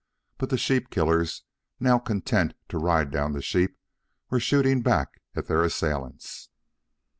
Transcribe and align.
But 0.39 0.49
the 0.49 0.57
sheep 0.57 0.89
killers, 0.89 1.43
now 1.79 1.99
content 1.99 2.55
to 2.69 2.79
ride 2.79 3.11
down 3.11 3.33
the 3.33 3.41
sheep, 3.43 3.77
were 4.31 4.39
shooting 4.39 4.81
back 4.81 5.21
at 5.35 5.45
their 5.45 5.61
assailants. 5.61 6.49